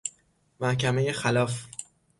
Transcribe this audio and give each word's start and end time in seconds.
محکمۀ 0.59 1.11
خلاف 1.13 1.65